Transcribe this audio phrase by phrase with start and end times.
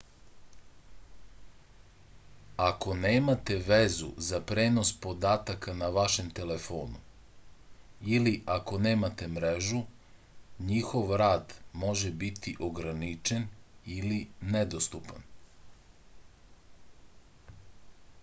[2.67, 7.03] ako nemate vezu za prenos podataka na vašem telefonu
[8.15, 9.83] ili ako nemate mrežu
[10.71, 13.47] njihov rad može biti ograničen
[13.99, 14.21] ili
[14.57, 15.29] nedostupan